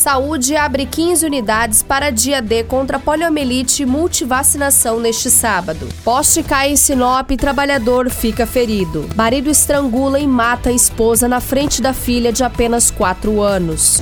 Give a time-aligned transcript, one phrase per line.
[0.00, 5.86] Saúde abre 15 unidades para dia D contra poliomielite e multivacinação neste sábado.
[6.02, 9.06] Poste cai em Sinop e trabalhador fica ferido.
[9.14, 14.00] Marido estrangula e mata a esposa na frente da filha de apenas 4 anos.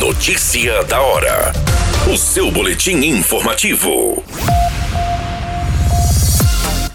[0.00, 1.52] Notícia da hora.
[2.10, 4.24] O seu boletim informativo.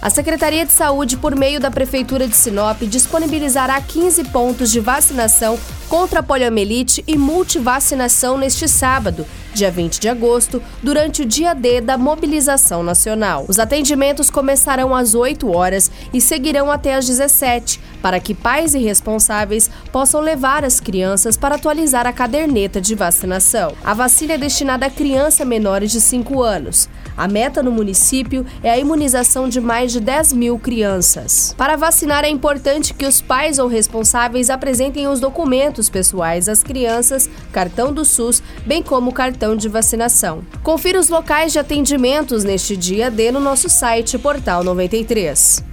[0.01, 5.57] A Secretaria de Saúde, por meio da Prefeitura de Sinop, disponibilizará 15 pontos de vacinação
[5.93, 11.81] contra a poliomielite e multivacinação neste sábado, dia 20 de agosto, durante o dia D
[11.81, 13.45] da mobilização nacional.
[13.47, 18.79] Os atendimentos começarão às 8 horas e seguirão até às 17, para que pais e
[18.79, 23.73] responsáveis possam levar as crianças para atualizar a caderneta de vacinação.
[23.81, 26.89] A vacina é destinada a crianças menores de 5 anos.
[27.15, 31.55] A meta no município é a imunização de mais de 10 mil crianças.
[31.57, 37.29] Para vacinar, é importante que os pais ou responsáveis apresentem os documentos pessoais às crianças,
[37.51, 40.43] cartão do SUS, bem como cartão de vacinação.
[40.61, 45.72] Confira os locais de atendimentos neste dia D no nosso site Portal 93.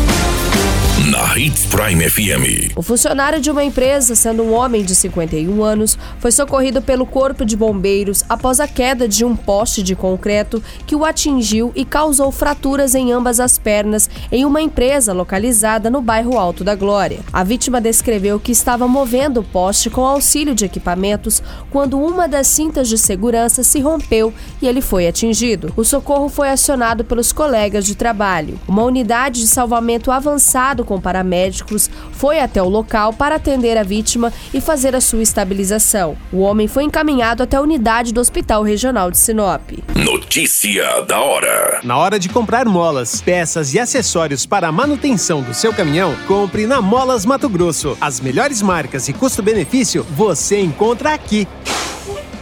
[1.11, 2.71] na Hits Prime FM.
[2.73, 7.43] O funcionário de uma empresa, sendo um homem de 51 anos, foi socorrido pelo Corpo
[7.43, 12.31] de Bombeiros após a queda de um poste de concreto que o atingiu e causou
[12.31, 17.19] fraturas em ambas as pernas em uma empresa localizada no bairro Alto da Glória.
[17.33, 22.47] A vítima descreveu que estava movendo o poste com auxílio de equipamentos quando uma das
[22.47, 25.73] cintas de segurança se rompeu e ele foi atingido.
[25.75, 28.57] O socorro foi acionado pelos colegas de trabalho.
[28.65, 34.31] Uma unidade de salvamento avançado com paramédicos foi até o local para atender a vítima
[34.53, 36.15] e fazer a sua estabilização.
[36.31, 39.71] O homem foi encaminhado até a unidade do Hospital Regional de Sinop.
[39.95, 41.81] Notícia da hora.
[41.83, 46.67] Na hora de comprar molas, peças e acessórios para a manutenção do seu caminhão, compre
[46.67, 47.97] na Molas Mato Grosso.
[47.99, 51.47] As melhores marcas e custo-benefício você encontra aqui.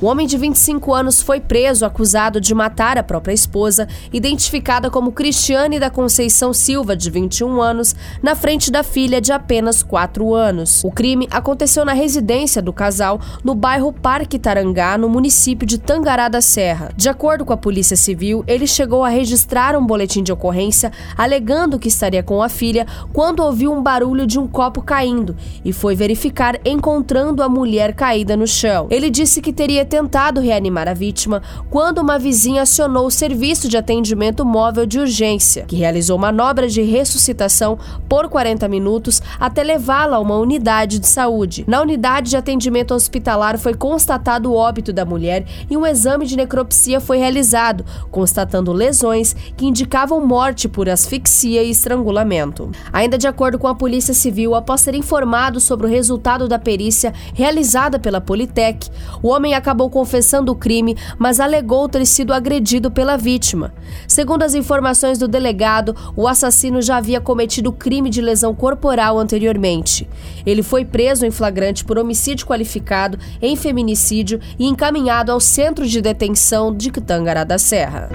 [0.00, 5.10] O homem de 25 anos foi preso acusado de matar a própria esposa, identificada como
[5.10, 10.84] Cristiane da Conceição Silva, de 21 anos, na frente da filha de apenas 4 anos.
[10.84, 16.28] O crime aconteceu na residência do casal, no bairro Parque Tarangá, no município de Tangará
[16.28, 16.92] da Serra.
[16.96, 21.76] De acordo com a Polícia Civil, ele chegou a registrar um boletim de ocorrência alegando
[21.76, 25.34] que estaria com a filha quando ouviu um barulho de um copo caindo
[25.64, 28.86] e foi verificar encontrando a mulher caída no chão.
[28.90, 33.76] Ele disse que teria tentado reanimar a vítima quando uma vizinha acionou o serviço de
[33.76, 37.78] atendimento móvel de urgência, que realizou manobra de ressuscitação
[38.08, 41.64] por 40 minutos até levá-la a uma unidade de saúde.
[41.66, 46.36] Na unidade de atendimento hospitalar foi constatado o óbito da mulher e um exame de
[46.36, 52.70] necropsia foi realizado, constatando lesões que indicavam morte por asfixia e estrangulamento.
[52.92, 57.14] Ainda de acordo com a Polícia Civil, após ser informado sobre o resultado da perícia
[57.34, 58.90] realizada pela Politec,
[59.22, 63.72] o homem acabou acabou confessando o crime, mas alegou ter sido agredido pela vítima.
[64.08, 70.08] Segundo as informações do delegado, o assassino já havia cometido crime de lesão corporal anteriormente.
[70.44, 76.00] Ele foi preso em flagrante por homicídio qualificado em feminicídio e encaminhado ao centro de
[76.00, 78.10] detenção de Tangará da Serra.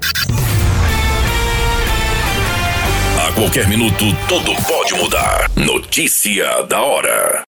[3.18, 5.50] A qualquer minuto, tudo pode mudar.
[5.56, 7.42] Notícia da hora.